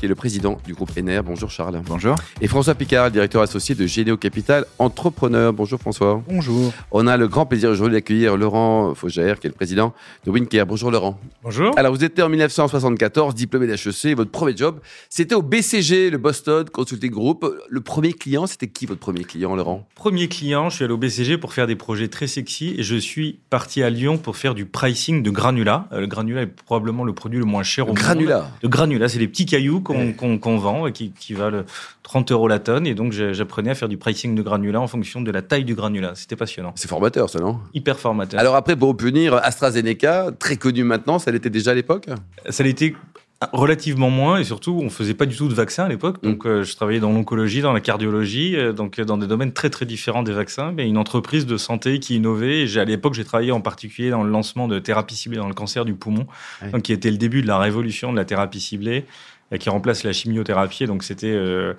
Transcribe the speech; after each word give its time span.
Qui 0.00 0.06
est 0.06 0.08
le 0.08 0.14
président 0.14 0.56
du 0.64 0.72
groupe 0.72 0.96
Ener. 0.96 1.20
Bonjour 1.22 1.50
Charles. 1.50 1.82
Bonjour. 1.84 2.16
Et 2.40 2.48
François 2.48 2.74
Picard, 2.74 3.10
directeur 3.10 3.42
associé 3.42 3.74
de 3.74 3.86
Généo 3.86 4.16
Capital 4.16 4.64
Entrepreneur. 4.78 5.52
Bonjour 5.52 5.78
François. 5.78 6.22
Bonjour. 6.26 6.72
On 6.90 7.06
a 7.06 7.18
le 7.18 7.28
grand 7.28 7.44
plaisir 7.44 7.68
aujourd'hui 7.68 7.96
d'accueillir 7.98 8.38
Laurent 8.38 8.94
Faugère, 8.94 9.38
qui 9.38 9.46
est 9.46 9.50
le 9.50 9.54
président 9.54 9.92
de 10.24 10.30
Winker. 10.30 10.64
Bonjour 10.64 10.90
Laurent. 10.90 11.20
Bonjour. 11.42 11.78
Alors 11.78 11.94
vous 11.94 12.02
étiez 12.02 12.24
en 12.24 12.30
1974, 12.30 13.34
diplômé 13.34 13.66
d'HEC, 13.66 14.16
votre 14.16 14.30
premier 14.30 14.56
job, 14.56 14.80
c'était 15.10 15.34
au 15.34 15.42
BCG, 15.42 16.08
le 16.08 16.16
Boston 16.16 16.64
Consulting 16.72 17.10
Group. 17.10 17.44
Le 17.68 17.80
premier 17.82 18.14
client, 18.14 18.46
c'était 18.46 18.68
qui 18.68 18.86
votre 18.86 19.00
premier 19.00 19.24
client 19.24 19.54
Laurent? 19.54 19.86
Premier 19.96 20.28
client, 20.28 20.70
je 20.70 20.76
suis 20.76 20.84
allé 20.84 20.94
au 20.94 20.98
BCG 20.98 21.36
pour 21.36 21.52
faire 21.52 21.66
des 21.66 21.76
projets 21.76 22.08
très 22.08 22.26
sexy 22.26 22.74
et 22.78 22.82
je 22.82 22.96
suis 22.96 23.40
parti 23.50 23.82
à 23.82 23.90
Lyon 23.90 24.16
pour 24.16 24.38
faire 24.38 24.54
du 24.54 24.64
pricing 24.64 25.22
de 25.22 25.30
granulats. 25.30 25.88
Euh, 25.92 26.00
le 26.00 26.06
granulat 26.06 26.42
est 26.42 26.46
probablement 26.46 27.04
le 27.04 27.12
produit 27.12 27.38
le 27.38 27.44
moins 27.44 27.62
cher 27.64 27.90
au 27.90 27.92
granulat. 27.92 28.38
monde. 28.38 28.46
Le 28.62 28.68
granulat, 28.70 29.08
c'est 29.10 29.18
des 29.18 29.28
petits 29.28 29.44
cailloux 29.44 29.80
qu'on 30.38 30.56
vend 30.58 30.86
et 30.86 30.92
qui, 30.92 31.12
qui 31.12 31.34
valent 31.34 31.62
30 32.02 32.32
euros 32.32 32.48
la 32.48 32.58
tonne. 32.58 32.86
Et 32.86 32.94
donc, 32.94 33.12
j'apprenais 33.12 33.70
à 33.70 33.74
faire 33.74 33.88
du 33.88 33.96
pricing 33.96 34.34
de 34.34 34.42
granulats 34.42 34.80
en 34.80 34.86
fonction 34.88 35.20
de 35.20 35.30
la 35.30 35.42
taille 35.42 35.64
du 35.64 35.74
granulat. 35.74 36.12
C'était 36.14 36.36
passionnant. 36.36 36.72
C'est 36.76 36.88
formateur, 36.88 37.28
ça, 37.30 37.38
non? 37.40 37.58
Hyper 37.74 37.98
formateur. 37.98 38.38
Alors 38.40 38.54
après, 38.56 38.76
pour 38.76 38.96
punir, 38.96 39.34
AstraZeneca, 39.34 40.30
très 40.38 40.56
connu 40.56 40.84
maintenant, 40.84 41.18
ça 41.18 41.30
l'était 41.30 41.50
déjà 41.50 41.72
à 41.72 41.74
l'époque? 41.74 42.06
Ça 42.48 42.62
l'était 42.64 42.94
relativement 43.52 44.10
moins 44.10 44.38
et 44.38 44.44
surtout 44.44 44.78
on 44.84 44.90
faisait 44.90 45.14
pas 45.14 45.24
du 45.24 45.34
tout 45.34 45.48
de 45.48 45.54
vaccins 45.54 45.84
à 45.84 45.88
l'époque 45.88 46.18
Mm. 46.22 46.28
donc 46.30 46.44
euh, 46.46 46.62
je 46.62 46.76
travaillais 46.76 47.00
dans 47.00 47.10
l'oncologie 47.10 47.62
dans 47.62 47.72
la 47.72 47.80
cardiologie 47.80 48.54
euh, 48.54 48.74
donc 48.74 48.98
euh, 48.98 49.04
dans 49.06 49.16
des 49.16 49.26
domaines 49.26 49.52
très 49.54 49.70
très 49.70 49.86
différents 49.86 50.22
des 50.22 50.32
vaccins 50.34 50.72
mais 50.76 50.86
une 50.86 50.98
entreprise 50.98 51.46
de 51.46 51.56
santé 51.56 52.00
qui 52.00 52.16
innovait 52.16 52.60
et 52.60 52.66
j'ai- 52.66 52.80
à 52.80 52.84
l'époque 52.84 53.14
j'ai 53.14 53.24
travaillé 53.24 53.50
en 53.50 53.62
particulier 53.62 54.10
dans 54.10 54.24
le 54.24 54.30
lancement 54.30 54.68
de 54.68 54.78
thérapies 54.78 55.16
ciblées 55.16 55.38
dans 55.38 55.48
le 55.48 55.54
cancer 55.54 55.86
du 55.86 55.94
poumon 55.94 56.26
donc 56.70 56.82
qui 56.82 56.92
était 56.92 57.10
le 57.10 57.16
début 57.16 57.40
de 57.40 57.46
la 57.46 57.56
révolution 57.58 58.12
de 58.12 58.16
la 58.18 58.26
thérapie 58.26 58.60
ciblée 58.60 59.06
qui 59.58 59.68
remplace 59.70 60.04
la 60.04 60.12
chimiothérapie 60.12 60.86
donc 60.86 61.02
c'était 61.02 61.32
euh, 61.32 61.74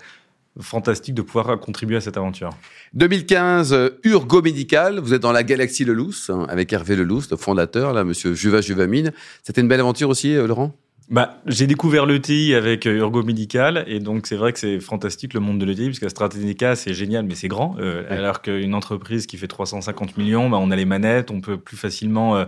fantastique 0.59 1.15
de 1.15 1.21
pouvoir 1.21 1.59
contribuer 1.59 1.95
à 1.97 2.01
cette 2.01 2.17
aventure 2.17 2.49
2015, 2.93 3.73
euh, 3.73 3.89
Urgo 4.03 4.41
Médical, 4.41 4.99
vous 4.99 5.13
êtes 5.13 5.21
dans 5.21 5.31
la 5.31 5.43
galaxie 5.43 5.85
Lelouch, 5.85 6.29
hein, 6.29 6.45
avec 6.49 6.73
Hervé 6.73 6.95
Lelouch, 6.97 7.29
le 7.31 7.37
fondateur, 7.37 7.93
là, 7.93 8.03
monsieur 8.03 8.33
Juva 8.33 8.59
Juvamine. 8.59 9.13
C'était 9.43 9.61
une 9.61 9.69
belle 9.69 9.79
aventure 9.79 10.09
aussi, 10.09 10.35
euh, 10.35 10.47
Laurent? 10.47 10.75
Bah, 11.09 11.41
j'ai 11.45 11.67
découvert 11.67 12.05
l'ETI 12.05 12.53
avec 12.53 12.85
euh, 12.85 12.97
Urgo 12.97 13.23
Médical 13.23 13.83
et 13.87 13.99
donc 13.99 14.27
c'est 14.27 14.35
vrai 14.37 14.53
que 14.53 14.59
c'est 14.59 14.79
fantastique 14.79 15.33
le 15.33 15.39
monde 15.41 15.59
de 15.59 15.65
l'ETI 15.65 15.87
parce 15.87 15.99
qu'AstraZeneca 15.99 16.75
c'est 16.77 16.93
génial 16.93 17.25
mais 17.25 17.35
c'est 17.35 17.49
grand 17.49 17.75
euh, 17.79 18.01
Ouais. 18.03 18.17
alors 18.17 18.41
qu'une 18.41 18.73
entreprise 18.73 19.25
qui 19.27 19.35
fait 19.37 19.47
350 19.47 20.15
millions 20.17 20.49
bah, 20.49 20.57
on 20.61 20.71
a 20.71 20.75
les 20.77 20.85
manettes 20.85 21.29
on 21.29 21.41
peut 21.41 21.57
plus 21.57 21.75
facilement 21.75 22.37
euh, 22.37 22.45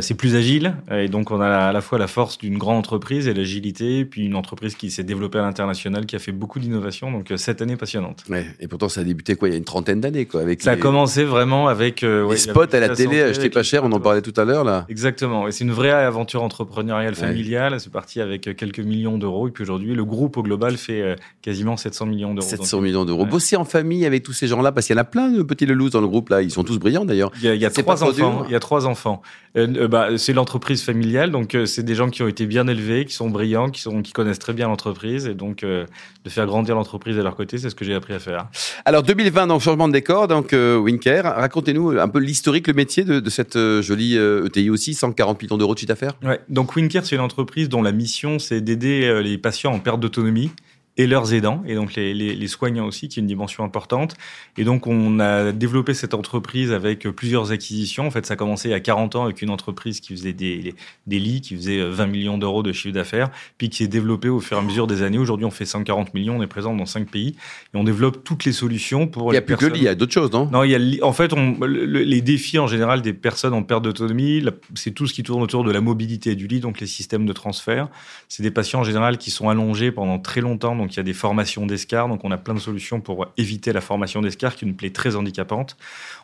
c'est 0.00 0.14
plus 0.14 0.34
agile 0.34 0.76
euh, 0.90 1.02
et 1.02 1.08
donc 1.08 1.30
on 1.30 1.40
a 1.42 1.46
à 1.46 1.72
la 1.72 1.80
fois 1.82 1.98
la 1.98 2.06
force 2.06 2.38
d'une 2.38 2.56
grande 2.56 2.78
entreprise 2.78 3.28
et 3.28 3.34
l'agilité 3.34 4.04
puis 4.06 4.24
une 4.24 4.34
entreprise 4.34 4.74
qui 4.76 4.90
s'est 4.90 5.02
développée 5.04 5.38
à 5.38 5.42
l'international 5.42 6.06
qui 6.06 6.16
a 6.16 6.18
fait 6.18 6.32
beaucoup 6.32 6.58
d'innovations 6.58 7.12
donc 7.12 7.30
euh, 7.30 7.36
cette 7.36 7.60
année 7.60 7.76
passionnante. 7.76 8.24
Ouais, 8.30 8.46
et 8.60 8.68
pourtant 8.68 8.88
ça 8.88 9.02
a 9.02 9.04
débuté 9.04 9.34
quoi, 9.36 9.48
il 9.48 9.52
y 9.52 9.54
a 9.54 9.58
une 9.58 9.64
trentaine 9.64 10.00
d'années 10.00 10.24
quoi, 10.24 10.40
avec 10.40 10.62
Ça 10.62 10.70
a 10.70 10.74
les, 10.74 10.80
commencé 10.80 11.24
vraiment 11.24 11.68
avec 11.68 12.02
euh, 12.02 12.22
les 12.22 12.28
ouais, 12.30 12.36
spots 12.38 12.62
à 12.74 12.80
la 12.80 12.88
la 12.88 12.96
télé 12.96 13.20
achetés 13.22 13.50
pas 13.50 13.62
cher, 13.62 13.84
on 13.84 13.92
en 13.92 14.00
parlait 14.00 14.22
tout 14.22 14.32
à 14.40 14.44
l'heure 14.44 14.64
là. 14.64 14.86
Exactement. 14.88 15.48
Et 15.48 15.52
c'est 15.52 15.64
une 15.64 15.72
vraie 15.72 15.90
aventure 15.90 16.42
entrepreneuriale 16.42 17.14
Ouais. 17.14 17.14
familiale. 17.14 17.78
C'est 17.80 17.92
parti 17.92 18.20
avec 18.20 18.48
euh, 18.48 18.54
quelques 18.54 18.80
millions 18.80 19.18
d'euros. 19.18 19.48
Et 19.48 19.50
puis 19.50 19.62
aujourd'hui, 19.62 19.94
le 19.94 20.04
groupe 20.04 20.36
au 20.36 20.42
global 20.42 20.76
fait 20.76 21.02
euh, 21.02 21.16
quasiment 21.42 21.76
700 21.76 22.06
millions 22.06 22.34
d'euros. 22.34 22.48
700 22.48 22.76
Donc, 22.78 22.84
millions 22.86 23.04
d'euros. 23.04 23.26
Bosser 23.26 23.56
en 23.56 23.64
famille 23.64 24.06
avec 24.06 24.22
tous 24.22 24.32
ces 24.32 24.46
gens-là, 24.46 24.72
parce 24.72 24.86
qu'il 24.86 24.96
y 24.96 24.98
en 24.98 25.02
a 25.02 25.04
plein 25.04 25.30
de 25.30 25.42
petits 25.42 25.66
Lelouch 25.66 25.90
dans 25.90 26.00
le 26.00 26.08
groupe 26.08 26.28
là, 26.30 26.42
ils 26.42 26.50
sont 26.50 26.64
tous 26.64 26.78
brillants 26.78 27.04
d'ailleurs. 27.04 27.30
Il 27.36 27.42
y 27.44 27.48
a, 27.48 27.54
il 27.54 27.60
y 27.60 27.66
a 27.66 27.70
C'est 27.70 27.82
trois 27.82 28.02
enfants. 28.02 28.12
dur 28.12 28.44
Il 28.48 28.52
y 28.52 28.56
a 28.56 28.60
trois 28.60 28.86
enfants. 28.86 29.22
Euh, 29.56 29.66
euh, 29.76 29.88
bah, 29.88 30.18
c'est 30.18 30.32
l'entreprise 30.32 30.82
familiale, 30.82 31.30
donc 31.30 31.54
euh, 31.54 31.66
c'est 31.66 31.82
des 31.82 31.94
gens 31.94 32.10
qui 32.10 32.22
ont 32.22 32.28
été 32.28 32.46
bien 32.46 32.66
élevés, 32.66 33.04
qui 33.04 33.14
sont 33.14 33.30
brillants, 33.30 33.70
qui 33.70 33.80
sont, 33.80 34.02
qui 34.02 34.12
connaissent 34.12 34.38
très 34.38 34.52
bien 34.52 34.68
l'entreprise, 34.68 35.26
et 35.26 35.34
donc 35.34 35.62
euh, 35.62 35.86
de 36.24 36.30
faire 36.30 36.46
grandir 36.46 36.74
l'entreprise 36.74 37.18
à 37.18 37.22
leur 37.22 37.36
côté, 37.36 37.58
c'est 37.58 37.70
ce 37.70 37.74
que 37.74 37.84
j'ai 37.84 37.94
appris 37.94 38.14
à 38.14 38.18
faire. 38.18 38.48
Alors 38.84 39.02
2020, 39.02 39.46
donc 39.46 39.60
changement 39.60 39.88
de 39.88 39.92
décor, 39.92 40.28
donc 40.28 40.52
Winker, 40.52 41.22
racontez-nous 41.24 41.98
un 41.98 42.08
peu 42.08 42.18
l'historique, 42.18 42.66
le 42.66 42.74
métier 42.74 43.04
de, 43.04 43.20
de 43.20 43.30
cette 43.30 43.58
jolie 43.80 44.16
ETI 44.16 44.70
aussi, 44.70 44.94
140 44.94 45.42
millions 45.42 45.56
d'euros 45.56 45.74
de 45.74 45.78
chiffre 45.78 45.88
d'affaires? 45.88 46.14
Ouais. 46.22 46.40
Donc 46.48 46.76
Wincare, 46.76 47.04
c'est 47.04 47.16
une 47.16 47.22
entreprise 47.22 47.68
dont 47.68 47.82
la 47.82 47.92
mission, 47.92 48.38
c'est 48.38 48.60
d'aider 48.60 49.22
les 49.22 49.38
patients 49.38 49.72
en 49.72 49.78
perte 49.78 50.00
d'autonomie 50.00 50.50
et 50.96 51.08
leurs 51.08 51.34
aidants, 51.34 51.62
et 51.66 51.74
donc 51.74 51.94
les, 51.94 52.14
les, 52.14 52.36
les 52.36 52.46
soignants 52.48 52.86
aussi, 52.86 53.08
qui 53.08 53.18
est 53.18 53.22
une 53.22 53.26
dimension 53.26 53.64
importante. 53.64 54.14
Et 54.56 54.62
donc, 54.62 54.86
on 54.86 55.18
a 55.18 55.50
développé 55.50 55.92
cette 55.92 56.14
entreprise 56.14 56.70
avec 56.72 57.04
euh, 57.04 57.10
plusieurs 57.12 57.50
acquisitions. 57.50 58.06
En 58.06 58.10
fait, 58.12 58.24
ça 58.26 58.34
a 58.34 58.36
commencé 58.36 58.68
il 58.68 58.70
y 58.70 58.74
a 58.74 58.80
40 58.80 59.16
ans 59.16 59.24
avec 59.24 59.42
une 59.42 59.50
entreprise 59.50 59.98
qui 60.00 60.12
faisait 60.14 60.32
des, 60.32 60.74
des 61.08 61.18
lits, 61.18 61.40
qui 61.40 61.56
faisait 61.56 61.80
euh, 61.80 61.90
20 61.90 62.06
millions 62.06 62.38
d'euros 62.38 62.62
de 62.62 62.72
chiffre 62.72 62.94
d'affaires, 62.94 63.30
puis 63.58 63.70
qui 63.70 63.78
s'est 63.78 63.88
développée 63.88 64.28
au 64.28 64.38
fur 64.38 64.56
et 64.56 64.60
à 64.60 64.62
mesure 64.62 64.86
des 64.86 65.02
années. 65.02 65.18
Aujourd'hui, 65.18 65.46
on 65.46 65.50
fait 65.50 65.64
140 65.64 66.14
millions, 66.14 66.36
on 66.36 66.42
est 66.42 66.46
présent 66.46 66.76
dans 66.76 66.86
5 66.86 67.10
pays, 67.10 67.30
et 67.74 67.76
on 67.76 67.82
développe 67.82 68.22
toutes 68.22 68.44
les 68.44 68.52
solutions 68.52 69.08
pour 69.08 69.30
Il 69.32 69.34
n'y 69.34 69.38
a 69.38 69.42
plus 69.42 69.56
que 69.56 69.66
le 69.66 69.72
lit, 69.72 69.80
il 69.80 69.84
y 69.84 69.88
a 69.88 69.96
d'autres 69.96 70.12
choses, 70.12 70.30
non? 70.30 70.48
Non, 70.48 70.62
il 70.62 70.70
y 70.70 70.74
a, 70.76 70.78
le 70.78 71.04
en 71.04 71.12
fait, 71.12 71.32
on, 71.32 71.58
le- 71.66 71.86
le- 71.86 72.04
les 72.04 72.20
défis 72.20 72.60
en 72.60 72.68
général 72.68 73.02
des 73.02 73.12
personnes 73.12 73.52
en 73.54 73.64
perte 73.64 73.82
d'autonomie, 73.82 74.44
c'est 74.76 74.92
tout 74.92 75.08
ce 75.08 75.14
qui 75.14 75.24
tourne 75.24 75.42
autour 75.42 75.64
de 75.64 75.72
la 75.72 75.80
mobilité 75.80 76.36
du 76.36 76.46
lit, 76.46 76.60
donc 76.60 76.80
les 76.80 76.86
systèmes 76.86 77.26
de 77.26 77.32
transfert. 77.32 77.88
C'est 78.28 78.44
des 78.44 78.52
patients 78.52 78.78
en 78.80 78.84
général 78.84 79.18
qui 79.18 79.32
sont 79.32 79.48
allongés 79.48 79.90
pendant 79.90 80.20
très 80.20 80.40
longtemps, 80.40 80.76
donc 80.84 80.92
il 80.94 80.98
y 80.98 81.00
a 81.00 81.02
des 81.04 81.14
formations 81.14 81.64
d'escar, 81.64 82.08
donc 82.08 82.24
on 82.24 82.30
a 82.30 82.36
plein 82.36 82.52
de 82.54 82.60
solutions 82.60 83.00
pour 83.00 83.26
éviter 83.38 83.72
la 83.72 83.80
formation 83.80 84.20
d'escar, 84.20 84.54
qui 84.54 84.64
est 84.64 84.68
une 84.68 84.76
plaie 84.76 84.90
très 84.90 85.16
handicapante. 85.16 85.76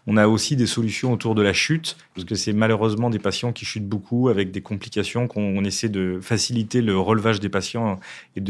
On 0.07 0.17
a 0.19 0.29
aussi 0.29 0.55
des 0.57 0.67
solutions 0.67 1.13
autour 1.13 1.35
de 1.35 1.41
la 1.43 1.53
chute, 1.55 1.97
parce 2.15 2.27
que 2.27 2.35
c'est 2.35 2.53
malheureusement 2.53 3.09
des 3.11 3.19
patients 3.19 3.53
qui 3.53 3.65
chutent 3.65 3.89
beaucoup 3.89 4.29
avec 4.29 4.51
des 4.51 4.61
complications 4.61 5.27
qu'on 5.29 5.41
on 5.59 5.65
essaie 5.65 5.89
de 5.89 6.19
faciliter 6.23 6.83
le 6.83 6.99
relevage 6.99 7.41
des 7.41 7.49
patients 7.49 7.99
et 8.37 8.41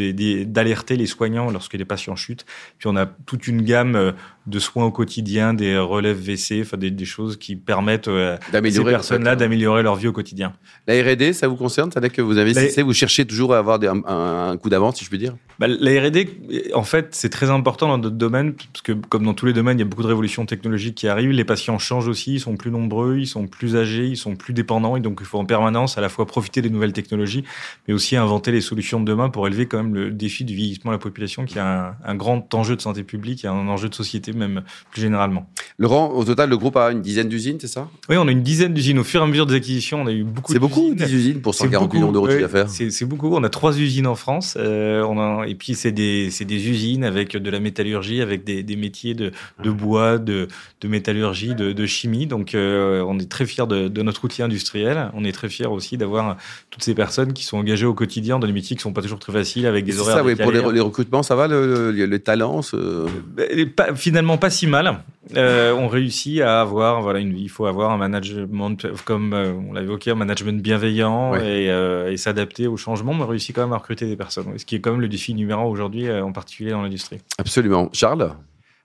d'alerter 0.45 0.97
les 0.97 1.07
soignants 1.07 1.51
lorsque 1.51 1.75
les 1.75 1.85
patients 1.85 2.17
chutent. 2.17 2.45
Puis 2.79 2.89
on 2.89 2.97
a 2.97 3.07
toute 3.07 3.47
une 3.47 3.63
gamme 3.63 3.95
euh, 3.97 4.13
de 4.47 4.59
soins 4.59 4.85
au 4.87 4.91
quotidien, 4.91 5.55
des 5.55 5.79
relèves 5.79 6.19
WC, 6.21 6.63
enfin 6.63 6.77
des, 6.77 6.91
des 6.91 7.05
choses 7.05 7.37
qui 7.37 7.55
permettent 7.57 8.09
euh, 8.09 8.35
à 8.37 8.41
ces 8.47 8.53
D'améliorer. 8.53 8.91
personnes-là 8.93 9.37
d'améliorer 9.37 9.83
leur 9.83 9.97
vie 9.97 10.09
au 10.09 10.13
quotidien. 10.13 10.53
La 10.87 10.95
R&D, 11.01 11.33
ça 11.33 11.47
vous 11.47 11.57
concerne 11.57 11.91
C'est-à-dire 11.93 12.13
que 12.13 12.23
vous 12.23 12.39
investissez, 12.39 12.83
vous 12.83 12.93
cherchez 12.95 13.25
toujours 13.27 13.55
à 13.55 13.59
avoir 13.59 13.79
des- 13.79 13.87
un, 13.87 14.03
un- 14.07 14.51
un 14.51 14.57
coup 14.57 14.69
d'avance, 14.71 14.97
si 14.97 15.05
je 15.05 15.11
puis 15.11 15.19
dire? 15.19 15.37
Bah, 15.59 15.67
la 15.69 16.00
R&D, 16.01 16.29
en 16.75 16.83
fait, 16.83 17.09
c'est 17.13 17.29
très 17.31 17.51
important 17.51 17.89
dans 17.89 17.99
notre 17.99 18.17
domaine, 18.17 18.53
parce 18.55 18.83
que 18.83 18.93
comme 18.93 19.25
dans 19.25 19.35
tous 19.35 19.47
les 19.47 19.53
domaines, 19.53 19.79
il 19.79 19.81
y 19.81 19.85
a 19.85 19.87
beaucoup 19.87 20.03
de 20.03 20.09
révolutions 20.09 20.47
technologiques 20.47 20.95
qui 20.95 21.09
arrivent. 21.09 21.31
Les 21.31 21.45
patients 21.45 21.79
changent 21.79 22.09
aussi, 22.09 22.35
ils 22.35 22.41
sont 22.41 22.57
plus 22.57 22.71
nombreux, 22.71 23.19
ils 23.19 23.27
sont 23.27 23.47
plus 23.47 23.77
âgés, 23.77 24.07
ils 24.07 24.17
sont 24.17 24.37
plus 24.37 24.53
dépendants, 24.55 24.97
et 24.97 25.01
donc 25.01 25.19
il 25.21 25.27
faut 25.27 25.39
en 25.39 25.45
permanence 25.45 25.99
à 25.99 26.01
la 26.01 26.09
fois 26.09 26.27
profiter 26.27 26.63
des 26.63 26.71
nouvelles 26.71 26.93
technologies, 26.93 27.45
mais 27.87 27.95
aussi 27.95 28.17
inventer 28.17 28.53
les 28.53 28.61
solutions 28.61 29.01
de 29.01 29.05
demain 29.05 29.29
pour 29.31 29.47
élever 29.47 29.67
quand 29.67 29.79
même 29.83 29.95
le 29.95 30.11
défi 30.11 30.45
du 30.45 30.55
vieillissement 30.55 30.91
de 30.91 30.97
la 30.97 31.01
population, 31.01 31.45
qui 31.45 31.59
est 31.59 31.63
un, 31.63 31.95
un 32.05 32.15
grand 32.15 32.53
enjeu 32.55 32.77
de 32.77 32.81
santé 32.81 33.03
publique 33.03 33.45
et 33.45 33.49
un 33.49 33.69
enjeu 33.69 33.89
de 33.89 33.95
société 33.95 34.33
même 34.33 34.63
plus 34.91 35.03
généralement. 35.03 35.49
Laurent, 35.79 36.11
au 36.11 36.25
total, 36.25 36.51
le 36.51 36.57
groupe 36.59 36.77
a 36.77 36.91
une 36.93 37.01
dizaine 37.03 37.29
d'usines, 37.29 37.59
c'est 37.61 37.67
ça? 37.67 37.89
Oui, 38.09 38.17
on 38.19 38.29
a 38.29 38.31
une 38.31 38.43
dizaine 38.43 38.75
d'usines. 38.75 38.99
Au 38.99 39.05
fur 39.05 39.21
et 39.21 39.25
à 39.25 39.27
mesure 39.27 39.47
des 39.47 39.55
acquisitions, 39.55 40.03
on 40.03 40.07
a 40.07 40.13
eu 40.13 40.25
beaucoup 40.25 40.53
C'est 40.53 40.59
beaucoup, 40.59 40.91
d'usines. 40.95 41.07
10 41.07 41.15
usines 41.15 41.41
pour 41.41 41.55
C'est 41.55 41.65
140 41.65 41.85
beaucoup, 41.85 41.97
millions 41.97 42.13
d'euros 42.13 42.27
de 42.27 42.33
chiffre 42.33 42.43
d'affaires. 42.43 42.69
C'est 42.69 43.05
beaucoup. 43.07 43.35
On 43.35 43.43
a 43.45 43.49
trois 43.49 43.79
usines 43.79 44.07
en 44.07 44.15
France. 44.15 44.57
euh, 44.59 45.03
on 45.05 45.19
a, 45.19 45.47
et 45.47 45.55
puis, 45.55 45.75
c'est 45.75 45.90
c'est 46.31 46.45
des 46.45 46.69
usines 46.69 47.05
avec 47.05 47.37
de 47.37 47.51
la 47.51 47.61
métallurgie, 47.61 48.21
avec 48.21 48.45
des, 48.45 48.63
des 48.63 48.77
métiers 48.77 49.15
de, 49.15 49.31
de 49.63 49.71
bois, 49.71 50.19
de, 50.19 50.49
de 50.81 50.89
métallurgie, 50.89 51.55
de, 51.55 51.73
de 51.73 51.87
chimie. 51.87 52.27
Donc, 52.27 52.55
euh, 52.55 53.03
on 53.07 53.19
est 53.19 53.31
très 53.31 53.47
fiers 53.47 53.67
de, 53.67 53.89
de 53.89 54.03
notre 54.03 54.25
outil 54.25 54.43
industriel. 54.43 55.11
On 55.15 55.25
est 55.25 55.33
très 55.33 55.49
fiers 55.49 55.67
aussi 55.67 55.97
d'avoir 55.97 56.37
toutes 56.71 56.83
ces 56.83 56.95
personnes 56.95 57.33
qui 57.33 57.45
sont 57.45 57.59
engagées 57.59 57.87
au 57.87 57.95
quotidien 57.95 58.39
dans 58.39 58.47
des 58.47 58.53
métiers 58.53 58.77
qui 58.77 58.83
sont 58.83 58.93
pas 58.93 59.03
toujours 59.03 59.19
très 59.19 59.33
faciles, 59.33 59.67
avec 59.67 59.85
des 59.85 59.99
horaires 59.99 60.17
ça, 60.17 60.25
oui, 60.25 60.35
pour 60.37 60.53
les, 60.53 60.81
recrutements, 60.81 61.23
ça 61.23 61.35
va, 61.35 61.47
le, 61.49 61.91
le, 61.93 62.07
le 62.07 62.19
talent 62.19 62.63
ce- 62.63 63.07
Ben, 63.37 63.69
pas- 63.71 63.95
finalement 63.95 64.37
pas 64.39 64.51
si 64.51 64.67
mal. 64.67 64.99
Euh, 65.37 65.73
on 65.75 65.87
réussit 65.87 66.41
à 66.41 66.61
avoir, 66.61 67.03
voilà, 67.03 67.21
une, 67.21 67.37
il 67.37 67.49
faut 67.51 67.67
avoir 67.67 67.91
un 67.93 67.99
management 67.99 68.77
comme 69.05 69.33
euh, 69.33 69.53
on 69.69 69.73
l'a 69.73 69.83
évoqué, 69.83 70.11
un 70.11 70.15
management 70.17 70.61
bienveillant 70.61 71.33
Ouais. 71.33 71.65
et, 71.67 72.13
et 72.13 72.17
s'adapter 72.17 72.67
au 72.67 72.77
changement. 72.77 73.15
Mais 73.15 73.23
on 73.23 73.27
réussit 73.27 73.55
quand 73.55 73.63
même 73.63 73.73
à 73.73 73.77
recruter 73.79 74.07
des 74.07 74.17
personnes, 74.17 74.47
ce 74.57 74.65
qui 74.65 74.75
est 74.77 74.81
quand 74.81 74.93
même 74.93 75.01
le 75.01 75.09
défi 75.09 75.35
numéro 75.35 75.61
un 75.61 75.65
aujourd'hui, 75.81 76.09
euh, 76.09 76.23
en 76.23 76.33
particulier 76.33 76.71
dans 76.71 76.83
l'industrie. 76.83 77.19
Absolument. 77.39 77.89
Charles? 77.93 78.35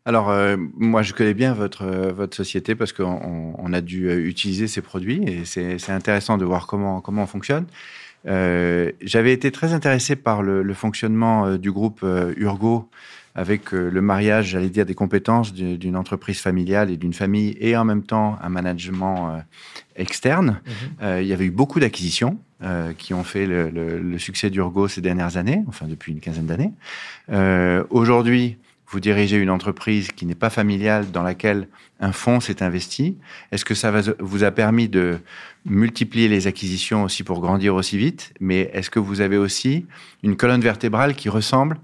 Alors, 0.06 0.30
euh, 0.30 0.56
moi, 0.78 1.02
je 1.02 1.14
connais 1.14 1.34
bien 1.34 1.54
votre, 1.54 1.84
euh, 1.84 2.14
votre 2.14 2.36
société 2.38 2.74
parce 2.76 2.94
qu'on 2.94 3.54
on 3.58 3.74
a 3.74 3.82
dû 3.82 4.10
utiliser 4.28 4.68
ces 4.68 4.82
produits 4.82 5.22
et 5.28 5.46
c'est 5.46 5.92
intéressant 5.92 6.38
de 6.38 6.46
voir 6.46 6.68
comment, 6.68 7.02
comment 7.02 7.24
on 7.24 7.28
fonctionne. 7.28 7.66
Euh, 8.28 8.92
J'avais 9.02 9.34
été 9.34 9.52
très 9.52 9.74
intéressé 9.74 10.16
par 10.16 10.42
le, 10.42 10.64
le 10.64 10.74
fonctionnement 10.74 11.58
du 11.58 11.72
groupe 11.72 12.06
Urgo 12.38 12.88
avec 13.38 13.72
le 13.72 14.02
mariage, 14.02 14.46
j'allais 14.52 14.70
dire, 14.70 14.86
des 14.86 14.96
compétences 14.96 15.54
du- 15.54 15.78
d'une 15.78 15.98
entreprise 15.98 16.40
familiale 16.40 16.90
et 16.90 16.96
d'une 16.98 17.14
famille 17.14 17.58
et 17.60 17.76
en 17.76 17.84
même 17.84 18.04
temps 18.04 18.38
un 18.42 18.48
management 18.50 19.44
externe. 19.98 20.62
Euh, 21.02 21.20
il 21.22 21.28
y 21.28 21.34
avait 21.34 21.46
eu 21.46 21.52
beaucoup 21.52 21.80
d'acquisitions 21.82 22.38
euh, 22.66 22.94
qui 22.98 23.14
ont 23.14 23.24
fait 23.24 23.46
le, 23.46 24.18
succès 24.18 24.50
d'Urgo 24.50 24.88
ces 24.88 25.02
dernières 25.02 25.38
années, 25.38 25.64
enfin 25.68 25.86
depuis 25.88 26.12
une 26.12 26.20
quinzaine 26.20 26.48
d'années. 26.48 26.72
Euh, 27.32 27.84
Aujourd'hui, 27.92 28.58
vous 28.88 29.00
dirigez 29.00 29.38
une 29.38 29.50
entreprise 29.50 30.12
qui 30.12 30.26
n'est 30.26 30.34
pas 30.34 30.50
familiale, 30.50 31.12
dans 31.12 31.22
laquelle 31.22 31.68
un 32.00 32.12
fonds 32.12 32.40
s'est 32.40 32.64
investi. 32.64 33.18
Est-ce 33.52 33.66
que 33.66 33.76
ça 33.76 33.92
vous 34.20 34.44
a 34.44 34.50
permis 34.50 34.90
de 34.90 35.20
multiplier 35.66 36.28
les 36.28 36.48
acquisitions 36.48 37.04
aussi 37.04 37.24
pour 37.24 37.40
grandir 37.40 37.76
aussi 37.76 37.98
vite? 37.98 38.34
Mais 38.40 38.72
est-ce 38.74 38.90
que 38.90 39.00
vous 39.00 39.22
avez 39.22 39.38
aussi 39.38 39.86
une 40.24 40.36
colonne 40.36 40.62
vertébrale 40.62 41.14
qui 41.14 41.30
ressemble 41.30 41.78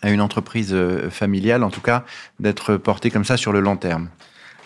à 0.00 0.10
une 0.10 0.20
entreprise 0.20 0.72
euh, 0.72 1.10
familiale, 1.10 1.62
en 1.62 1.70
tout 1.70 1.80
cas 1.82 2.04
d'être 2.40 2.76
portée 2.76 3.10
comme 3.10 3.24
ça 3.24 3.36
sur 3.36 3.52
le 3.52 3.60
long 3.60 3.76
terme? 3.76 4.08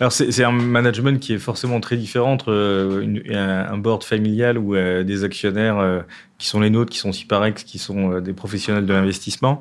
Alors 0.00 0.12
c'est 0.12 0.42
un 0.44 0.50
management 0.50 1.20
qui 1.20 1.34
est 1.34 1.38
forcément 1.38 1.78
très 1.78 1.98
différent 1.98 2.32
entre 2.32 2.50
euh, 2.52 3.02
une- 3.02 3.22
un, 3.36 3.76
board 3.76 4.02
familial 4.02 4.56
ou 4.56 4.74
euh, 4.74 5.04
des 5.04 5.24
actionnaires 5.24 5.78
euh, 5.78 6.00
qui 6.40 6.46
sont 6.46 6.58
les 6.58 6.70
nôtres, 6.70 6.90
qui 6.90 6.98
sont 6.98 7.12
Ciparex, 7.12 7.62
qui 7.64 7.78
sont 7.78 8.14
euh, 8.14 8.20
des 8.20 8.32
professionnels 8.32 8.86
de 8.86 8.92
l'investissement. 8.92 9.60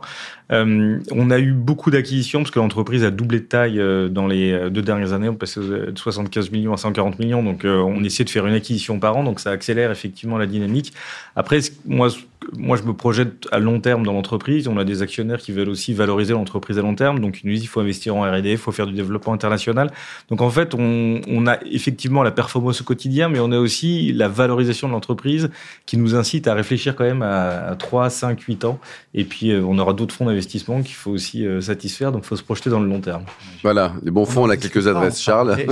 Euh, 0.52 0.98
on 1.12 1.30
a 1.30 1.38
eu 1.38 1.52
beaucoup 1.52 1.92
d'acquisitions 1.92 2.40
parce 2.40 2.52
que 2.52 2.58
l'entreprise 2.58 3.04
a 3.04 3.12
doublé 3.12 3.42
de 3.42 3.46
taille 3.46 3.80
euh, 3.80 4.08
dans 4.08 4.26
les 4.26 4.70
deux 4.72 4.82
dernières 4.82 5.12
années. 5.12 5.30
On 5.30 5.36
passait 5.36 5.60
de 5.60 5.94
75 5.94 6.50
millions 6.52 6.74
à 6.74 6.78
140 6.78 7.20
millions, 7.20 7.44
donc 7.44 7.66
on 7.66 8.04
essaie 8.04 8.24
de 8.24 8.30
faire 8.30 8.48
une 8.48 8.56
acquisition 8.56 9.00
par 9.00 9.18
an, 9.18 9.24
donc 9.24 9.42
ça 9.42 9.52
accélère 9.52 9.92
effectivement 9.92 10.38
la 10.38 10.48
dynamique. 10.48 10.94
Après, 11.36 11.60
moi, 11.86 12.10
moi, 12.58 12.78
je 12.78 12.84
me 12.84 12.94
projette 12.94 13.48
à 13.52 13.60
long 13.60 13.80
terme 13.80 14.06
dans 14.06 14.14
l'entreprise. 14.14 14.68
On 14.68 14.78
a 14.78 14.86
des 14.86 15.02
actionnaires 15.02 15.40
qui 15.40 15.52
veulent 15.52 15.70
aussi 15.70 15.94
valoriser 15.94 16.34
l'entreprise 16.34 16.80
à 16.80 16.82
long 16.82 16.96
terme, 16.96 17.20
donc 17.20 17.42
ils 17.44 17.48
nous 17.48 17.54
disent 17.54 17.64
il 17.64 17.68
faut 17.68 17.82
investir 17.82 18.16
en 18.16 18.22
R&D, 18.22 18.52
il 18.52 18.58
faut 18.58 18.72
faire 18.72 18.88
du 18.88 18.94
développement 18.94 19.34
international. 19.34 19.92
Donc 20.30 20.42
en 20.42 20.50
fait, 20.50 20.74
on, 20.74 21.22
on 21.28 21.48
a 21.48 21.58
effectivement 21.66 22.24
la 22.24 22.32
performance 22.32 22.82
au 22.82 22.84
quotidien, 22.86 23.30
mais 23.30 23.40
on 23.40 23.52
a 23.52 23.60
aussi 23.60 24.14
la 24.14 24.28
valorisation 24.28 24.88
de 24.88 24.94
l'entreprise 24.94 25.50
qui 25.86 25.98
nous 25.98 26.16
incite 26.16 26.48
à 26.48 26.54
réfléchir 26.54 26.69
quand 26.96 27.04
même 27.04 27.22
à, 27.22 27.68
à 27.70 27.76
3, 27.76 28.10
5, 28.10 28.40
8 28.42 28.66
ans. 28.66 28.80
Et 29.14 29.24
puis 29.26 29.52
euh, 29.52 29.64
on 29.66 29.78
aura 29.80 29.94
d'autres 29.94 30.14
fonds 30.14 30.26
d'investissement 30.26 30.82
qu'il 30.82 30.96
faut 30.96 31.12
aussi 31.12 31.46
euh, 31.46 31.62
satisfaire, 31.62 32.12
donc 32.12 32.24
il 32.24 32.28
faut 32.28 32.36
se 32.36 32.44
projeter 32.44 32.70
dans 32.70 32.80
le 32.80 32.88
long 32.88 33.00
terme. 33.02 33.24
Voilà, 33.64 33.94
les 34.04 34.12
bons 34.12 34.26
fonds, 34.26 34.44
on 34.44 34.50
a 34.50 34.58
quelques 34.58 34.88
adresses, 34.88 35.22
Charles. 35.22 35.58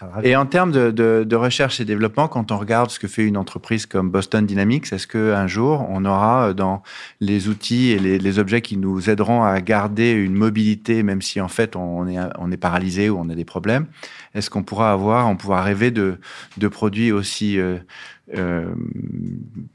Ravi. 0.00 0.28
Et 0.28 0.36
en 0.36 0.46
termes 0.46 0.72
de, 0.72 0.90
de- 0.90 1.24
de 1.26 1.36
recherche 1.36 1.80
et 1.80 1.84
développement, 1.84 2.28
quand 2.28 2.52
on 2.52 2.58
regarde 2.58 2.90
ce 2.90 2.98
que 2.98 3.08
fait 3.08 3.24
une 3.24 3.36
entreprise 3.36 3.86
comme 3.86 4.10
Boston 4.10 4.46
Dynamics, 4.46 4.92
est-ce 4.92 5.06
qu'un 5.06 5.46
jour, 5.46 5.86
on 5.88 6.04
aura 6.04 6.48
euh, 6.48 6.52
dans 6.54 6.82
les 7.20 7.48
outils 7.48 7.90
et 7.90 7.98
les, 7.98 8.18
les 8.18 8.38
objets 8.38 8.60
qui 8.60 8.76
nous 8.76 9.08
aideront 9.10 9.42
à 9.42 9.60
garder 9.60 10.10
une 10.12 10.34
mobilité, 10.34 11.02
même 11.02 11.22
si 11.22 11.40
en 11.40 11.48
fait 11.48 11.76
on 11.76 12.06
est, 12.08 12.18
on 12.38 12.50
est 12.52 12.56
paralysé 12.56 13.08
ou 13.10 13.18
on 13.18 13.28
a 13.30 13.34
des 13.34 13.44
problèmes, 13.44 13.86
est-ce 14.34 14.50
qu'on 14.50 14.62
pourra 14.62 14.92
avoir, 14.92 15.28
on 15.28 15.36
pourra 15.36 15.62
rêver 15.62 15.90
de, 15.90 16.18
de 16.58 16.68
produits 16.68 17.10
aussi, 17.12 17.58
euh, 17.58 17.78
euh, 18.36 18.64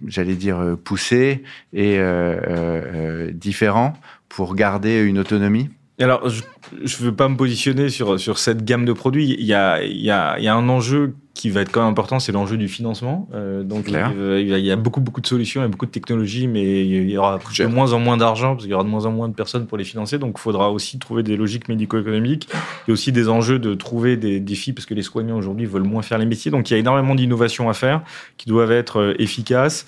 j'allais 0.07 0.35
dire, 0.36 0.60
euh, 0.60 0.76
poussés 0.76 1.44
et 1.74 1.98
euh, 1.98 2.36
euh, 2.48 3.32
différents 3.34 3.94
pour 4.30 4.56
garder 4.56 5.02
une 5.02 5.20
autonomie 5.20 5.70
Alors, 6.00 6.28
je 6.30 6.42
ne 6.84 7.06
veux 7.06 7.16
pas 7.16 7.30
me 7.30 7.38
positionner 7.38 7.90
sur, 7.90 8.20
sur 8.20 8.38
cette 8.38 8.66
gamme 8.66 8.86
de 8.86 8.94
produits. 8.94 9.36
Il 9.40 9.46
y 9.46 9.54
a, 9.54 9.82
il 9.84 10.02
y, 10.02 10.12
a, 10.12 10.38
il 10.38 10.44
y 10.44 10.48
a 10.48 10.56
un 10.56 10.68
enjeu 10.68 11.14
qui 11.34 11.50
va 11.50 11.62
être 11.62 11.72
quand 11.72 11.82
même 11.82 11.90
important, 11.92 12.20
c'est 12.20 12.32
l'enjeu 12.32 12.56
du 12.56 12.70
financement. 12.70 13.28
Euh, 13.34 13.62
donc, 13.62 13.90
euh, 13.90 14.40
il 14.42 14.48
y 14.66 14.72
a- 14.72 14.76
beaucoup, 14.78 15.02
beaucoup 15.02 15.20
de 15.20 15.28
solutions, 15.28 15.60
il 15.60 15.66
y 15.66 15.68
a 15.68 15.70
beaucoup 15.70 15.86
de 15.86 15.92
technologies, 15.92 16.48
mais 16.48 16.86
il 16.86 17.10
y 17.10 17.18
aura 17.18 17.40
de 17.60 17.66
moins 17.66 17.92
en 17.92 18.00
moins 18.00 18.16
d'argent, 18.16 18.54
parce 18.54 18.64
qu'il 18.64 18.72
y 18.72 18.74
aura 18.74 18.86
de 18.86 18.90
moins 18.90 19.06
en 19.06 19.12
moins 19.12 19.28
de 19.28 19.34
personnes 19.34 19.68
pour 19.68 19.78
les 19.78 19.84
financer. 19.84 20.18
Donc, 20.18 20.36
il 20.38 20.42
faudra 20.42 20.72
aussi 20.72 20.98
trouver 20.98 21.24
des 21.24 21.36
logiques 21.36 21.68
médico-économiques. 21.68 22.48
Il 22.52 22.88
y 22.88 22.92
a 22.92 22.94
aussi 22.94 23.12
des 23.12 23.28
enjeux 23.28 23.60
de 23.60 23.74
trouver 23.74 24.16
des 24.16 24.40
défis, 24.40 24.72
parce 24.72 24.86
que 24.86 24.94
les 24.94 25.04
soignants 25.04 25.38
aujourd'hui 25.38 25.66
veulent 25.66 25.84
moins 25.84 26.04
faire 26.04 26.20
les 26.20 26.26
métiers. 26.26 26.52
Donc, 26.52 26.70
il 26.70 26.74
y 26.74 26.78
a 26.78 26.80
énormément 26.80 27.16
d'innovations 27.16 27.70
à 27.70 27.74
faire 27.74 28.02
qui 28.38 28.48
doivent 28.48 28.72
être 28.72 29.14
efficaces. 29.20 29.86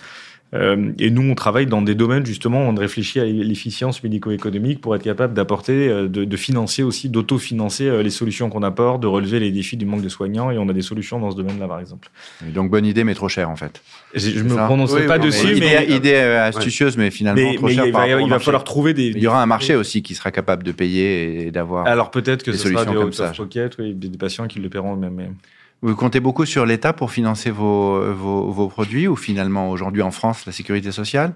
Euh, 0.54 0.92
et 0.98 1.10
nous, 1.10 1.24
on 1.30 1.36
travaille 1.36 1.66
dans 1.66 1.82
des 1.82 1.94
domaines 1.94 2.26
justement 2.26 2.62
où 2.66 2.72
on 2.72 2.76
réfléchit 2.76 3.20
à 3.20 3.26
l'efficience 3.26 4.02
médico-économique 4.02 4.80
pour 4.80 4.96
être 4.96 5.04
capable 5.04 5.34
d'apporter, 5.34 5.90
euh, 5.90 6.08
de, 6.08 6.24
de 6.24 6.38
financer 6.38 6.84
aussi, 6.84 7.10
d'autofinancer 7.10 7.88
euh, 7.88 8.02
les 8.02 8.10
solutions 8.10 8.50
qu'on 8.50 8.64
apporte, 8.64 9.02
de 9.02 9.08
relever 9.08 9.42
les 9.42 9.52
défis 9.52 9.76
du 9.76 9.86
manque 9.86 10.02
de 10.04 10.08
soignants. 10.10 10.50
Et 10.50 10.58
on 10.58 10.70
a 10.70 10.74
des 10.74 10.82
solutions 10.82 11.20
dans 11.20 11.32
ce 11.32 11.36
domaine-là, 11.36 11.68
par 11.68 11.82
exemple. 11.82 12.10
Et 12.48 12.52
Donc 12.52 12.72
bonne 12.72 12.86
idée, 12.86 13.04
mais 13.04 13.14
trop 13.14 13.28
cher 13.28 13.50
en 13.50 13.58
fait. 13.58 13.82
Je, 14.14 14.30
je 14.32 14.44
me 14.44 14.56
prononcerai 14.56 15.02
Oui, 15.02 15.08
pas 15.08 15.18
oui, 15.20 15.26
dessus, 15.26 15.58
idée, 15.58 15.60
mais, 15.60 15.86
idée, 15.96 16.16
astucieuse, 16.16 16.96
mais 16.96 17.12
finalement 17.12 17.42
mais- 17.42 17.56
trop 17.58 17.68
mais 17.68 17.74
cher 17.74 17.86
il 17.86 17.92
par 17.92 18.08
va, 18.08 18.22
il 18.22 18.40
falloir 18.40 18.64
trouver 18.64 18.94
des. 18.94 19.08
Il 19.08 19.20
y 19.20 19.28
aura 19.28 19.44
un 19.44 19.48
marché 19.48 19.76
aussi 19.76 20.02
qui 20.02 20.16
sera 20.16 20.32
capable 20.32 20.64
de 20.64 20.72
payer 20.72 21.48
et 21.48 21.52
d'avoir. 21.52 21.86
Alors 21.88 22.10
peut-être 22.10 22.44
que 22.44 22.52
Des 22.52 22.58
ce 22.58 22.70
sera 22.70 22.86
des 22.86 22.94
comme 22.94 23.04
out 23.08 23.14
ça. 23.14 23.32
of 23.32 23.38
pocket, 23.38 23.76
oui, 23.80 23.94
des 23.94 24.08
des 24.08 24.18
patients 24.18 24.48
qui 24.48 24.60
le 24.60 24.70
paieront 24.70 24.96
eux-mêmes. 24.96 25.36
Vous 25.84 25.96
comptez 25.96 26.20
beaucoup 26.20 26.46
sur 26.46 26.66
l'État 26.66 26.92
pour 26.92 27.12
financer 27.12 27.52
vos, 27.52 28.12
vos, 28.14 28.50
vos 28.52 28.68
produits 28.68 29.08
ou 29.08 29.16
finalement 29.16 29.70
aujourd'hui 29.70 30.02
en 30.02 30.10
France 30.12 30.46
la 30.48 30.52
sécurité 30.52 30.92
sociale 30.92 31.34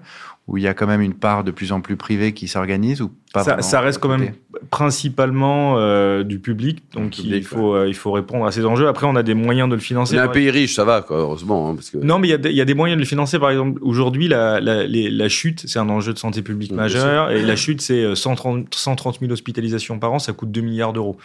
où 0.48 0.56
il 0.56 0.64
y 0.64 0.66
a 0.66 0.74
quand 0.74 0.88
même 0.88 1.00
une 1.00 1.14
part 1.14 1.44
de 1.44 1.52
plus 1.52 1.70
en 1.70 1.80
plus 1.80 1.96
privée 1.96 2.32
qui 2.32 2.48
s'organise 2.48 3.00
ou 3.02 3.12
pas 3.32 3.44
ça, 3.62 3.80
reste 3.80 4.00
quand 4.00 4.08
même 4.08 4.32
principalement 4.70 5.74
euh, 5.78 6.24
du 6.24 6.40
public, 6.40 6.82
donc 6.92 7.10
Du 7.10 7.22
public, 7.22 7.36
il, 7.42 7.44
faut, 7.44 7.74
euh, 7.76 7.86
il 7.88 7.94
faut 7.94 8.10
répondre 8.10 8.44
à 8.44 8.50
ces 8.50 8.64
enjeux. 8.66 8.88
Après, 8.88 9.06
on 9.06 9.14
a 9.14 9.22
des 9.22 9.34
moyens 9.34 9.68
de 9.68 9.74
le 9.76 9.80
financer. 9.80 10.16
On 10.16 10.18
est 10.18 10.22
un 10.22 10.28
pays 10.28 10.50
riche, 10.50 10.74
ça 10.74 10.84
va, 10.84 11.02
quoi, 11.02 11.18
heureusement. 11.18 11.70
hein, 11.70 11.74
parce 11.76 11.90
que... 11.90 11.98
Non, 11.98 12.18
mais 12.18 12.26
il 12.28 12.30
y 12.32 12.34
a 12.34 12.38
des- 12.38 12.50
il 12.50 12.56
y, 12.56 12.60
a 12.60 12.64
des 12.64 12.74
moyens 12.74 12.96
de 12.96 13.02
le 13.02 13.06
financer. 13.08 13.38
Par 13.38 13.50
exemple, 13.50 13.78
aujourd'hui, 13.82 14.26
la, 14.28 14.60
la, 14.60 14.84
les- 14.84 15.10
la 15.10 15.28
chute, 15.28 15.64
c'est 15.68 15.78
un 15.78 15.88
enjeu 15.88 16.12
de 16.12 16.18
santé 16.18 16.42
publique 16.42 16.72
majeur. 16.72 17.30
Et 17.30 17.42
la 17.42 17.56
chute, 17.56 17.80
c'est 17.80 18.02
euh, 18.02 18.14
130, 18.16 18.74
130 18.74 19.20
000 19.20 19.30
hospitalisations 19.32 19.98
par 20.00 20.12
an. 20.12 20.18
Ça 20.18 20.32
coûte 20.32 20.50
2 20.50 20.60
milliards 20.60 20.92
d'euros. 20.92 21.16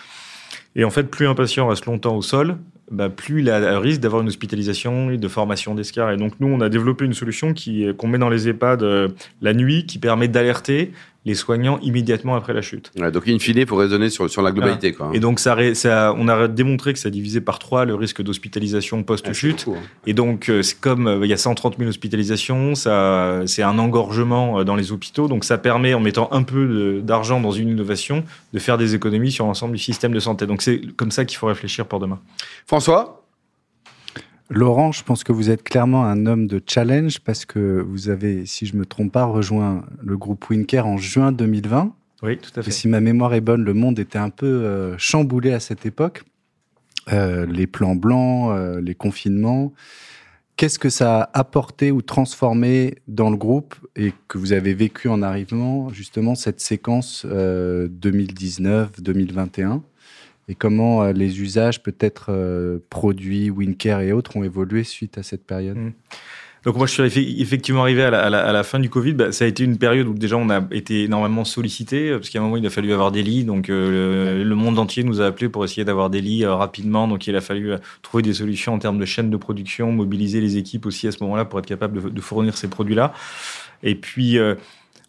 Et 0.75 0.83
en 0.83 0.89
fait, 0.91 1.03
plus 1.03 1.27
un 1.27 1.33
patient 1.35 1.67
reste 1.67 1.85
longtemps 1.87 2.15
au 2.15 2.21
sol, 2.21 2.57
bah, 2.89 3.09
plus 3.09 3.41
il 3.41 3.49
a 3.49 3.75
un 3.75 3.79
risque 3.79 3.99
d'avoir 3.99 4.21
une 4.21 4.27
hospitalisation 4.27 5.11
et 5.11 5.17
de 5.17 5.27
formation 5.27 5.75
d'escar. 5.75 6.11
Et 6.11 6.17
donc, 6.17 6.33
nous, 6.39 6.47
on 6.47 6.61
a 6.61 6.69
développé 6.69 7.05
une 7.05 7.13
solution 7.13 7.53
qui, 7.53 7.85
qu'on 7.97 8.07
met 8.07 8.17
dans 8.17 8.29
les 8.29 8.47
EHPAD 8.47 8.83
euh, 8.83 9.09
la 9.41 9.53
nuit, 9.53 9.85
qui 9.85 9.99
permet 9.99 10.27
d'alerter 10.27 10.91
les 11.25 11.35
soignants 11.35 11.77
immédiatement 11.81 12.35
après 12.35 12.53
la 12.53 12.61
chute. 12.61 12.91
Ouais, 12.97 13.11
donc, 13.11 13.27
in 13.27 13.37
fine, 13.37 13.65
faut 13.67 13.75
raisonner 13.75 14.09
sur, 14.09 14.29
sur 14.29 14.41
la 14.41 14.51
globalité. 14.51 14.93
Quoi, 14.93 15.07
hein. 15.07 15.11
Et 15.13 15.19
donc, 15.19 15.39
ça, 15.39 15.57
on 16.17 16.27
a 16.27 16.47
démontré 16.47 16.93
que 16.93 16.99
ça 16.99 17.09
divisait 17.09 17.41
par 17.41 17.59
trois 17.59 17.85
le 17.85 17.95
risque 17.95 18.21
d'hospitalisation 18.21 18.99
Ah, 19.01 19.03
post-chute. 19.03 19.65
beaucoup, 19.65 19.77
hein. 19.77 19.83
Et 20.05 20.13
donc, 20.13 20.49
euh, 20.49 20.61
c'est 20.61 20.79
comme 20.79 21.07
euh, 21.07 21.19
il 21.25 21.29
y 21.29 21.33
a 21.33 21.37
130 21.37 21.77
000 21.77 21.89
hospitalisations, 21.89 22.75
ça, 22.75 23.41
c'est 23.45 23.63
un 23.63 23.77
engorgement 23.77 24.59
euh, 24.59 24.63
dans 24.63 24.75
les 24.75 24.91
hôpitaux. 24.91 25.27
Donc, 25.27 25.43
ça 25.43 25.57
permet, 25.57 25.93
en 25.93 25.99
mettant 25.99 26.29
un 26.31 26.43
peu 26.43 27.01
d'argent 27.03 27.41
dans 27.41 27.51
une 27.51 27.69
innovation, 27.69 28.23
de 28.53 28.59
faire 28.59 28.77
des 28.77 28.95
économies 28.95 29.31
sur 29.31 29.45
l'ensemble 29.45 29.73
du 29.73 29.81
système 29.83 30.13
de 30.13 30.19
santé. 30.19 30.45
Donc, 30.45 30.61
c'est 30.61 30.81
comme 30.95 31.11
ça 31.11 31.25
qu'il 31.25 31.37
faut 31.37 31.47
réfléchir 31.47 31.85
pour 31.87 31.99
demain. 31.99 32.19
François? 32.65 33.26
Laurent, 34.49 34.91
je 34.91 35.03
pense 35.03 35.23
que 35.23 35.31
vous 35.33 35.49
êtes 35.49 35.63
clairement 35.63 36.05
un 36.05 36.25
homme 36.25 36.47
de 36.47 36.61
challenge 36.65 37.19
parce 37.19 37.45
que 37.45 37.81
vous 37.87 38.09
avez, 38.09 38.45
si 38.45 38.65
je 38.65 38.75
me 38.77 38.85
trompe 38.85 39.11
pas, 39.11 39.25
rejoint 39.25 39.85
le 40.01 40.17
groupe 40.17 40.49
Winker 40.49 40.87
en 40.87 40.97
juin 40.97 41.31
2020. 41.31 41.93
Oui, 42.23 42.37
tout 42.37 42.51
à 42.55 42.61
Et 42.61 42.63
fait. 42.63 42.71
si 42.71 42.87
ma 42.87 43.01
mémoire 43.01 43.33
est 43.33 43.41
bonne, 43.41 43.63
le 43.63 43.73
monde 43.73 43.99
était 43.99 44.17
un 44.17 44.29
peu 44.29 44.45
euh, 44.47 44.95
chamboulé 44.97 45.51
à 45.51 45.59
cette 45.59 45.85
époque. 45.85 46.23
Euh, 47.11 47.45
les 47.45 47.67
plans 47.67 47.95
blancs, 47.95 48.51
euh, 48.51 48.81
les 48.81 48.95
confinements. 48.95 49.73
Qu'est-ce 50.55 50.79
que 50.79 50.89
ça 50.89 51.21
a 51.21 51.39
apporté 51.39 51.91
ou 51.91 52.01
transformé 52.01 52.95
dans 53.07 53.29
le 53.29 53.37
groupe 53.37 53.75
et 53.95 54.11
que 54.27 54.37
vous 54.37 54.53
avez 54.53 54.73
vécu 54.73 55.07
en 55.07 55.21
arrivant, 55.21 55.89
justement, 55.89 56.35
cette 56.35 56.59
séquence 56.59 57.25
euh, 57.29 57.87
2019-2021 57.89 59.81
Et 60.49 60.55
comment 60.55 61.03
euh, 61.03 61.11
les 61.11 61.41
usages, 61.41 61.83
peut-être 61.83 62.27
euh, 62.29 62.79
produits, 62.89 63.49
Winker 63.49 63.99
et 64.01 64.11
autres, 64.13 64.37
ont 64.37 64.43
évolué 64.43 64.83
suite 64.83 65.17
à 65.17 65.23
cette 65.23 65.45
période? 65.45 65.77
Donc 66.63 66.75
moi, 66.75 66.87
je 66.87 66.93
suis 66.93 67.03
effe- 67.03 67.41
effectivement 67.41 67.81
arrivé 67.81 68.03
à 68.03 68.29
la, 68.29 68.63
fin 68.63 68.79
du 68.79 68.89
Covid. 68.89 69.13
Bah, 69.13 69.31
ça 69.31 69.45
a 69.45 69.47
été 69.47 69.63
une 69.63 69.77
période 69.77 70.07
où 70.07 70.13
déjà 70.13 70.37
on 70.37 70.49
a 70.49 70.65
été 70.71 71.03
énormément 71.03 71.43
sollicité 71.43 72.09
euh, 72.09 72.17
parce 72.17 72.29
qu'à 72.29 72.39
un 72.39 72.43
moment 72.43 72.57
il 72.57 72.65
a 72.65 72.69
fallu 72.69 72.93
avoir 72.93 73.11
des 73.11 73.23
lits. 73.23 73.43
Donc 73.43 73.67
le, 73.67 74.53
monde 74.55 74.79
entier 74.79 75.03
nous 75.03 75.21
a 75.21 75.25
appelés 75.25 75.49
pour 75.49 75.65
essayer 75.65 75.83
d'avoir 75.83 76.09
des 76.09 76.21
lits 76.21 76.45
rapidement. 76.45 77.07
Donc 77.07 77.27
il 77.27 77.35
a 77.35 77.41
fallu 77.41 77.73
trouver 78.01 78.23
des 78.23 78.33
solutions 78.33 78.73
en 78.73 78.79
termes 78.79 78.99
de 78.99 79.05
chaîne 79.05 79.29
de 79.29 79.37
production, 79.37 79.91
mobiliser 79.91 80.39
les 80.39 80.57
équipes 80.57 80.85
aussi 80.85 81.07
à 81.07 81.11
ce 81.11 81.21
moment-là 81.23 81.45
pour 81.45 81.59
être 81.59 81.65
capable 81.65 82.01
de, 82.01 82.09
de 82.09 82.21
fournir 82.21 82.57
ces 82.57 82.69
produits-là. 82.69 83.13
Et 83.83 83.95
puis 83.95 84.39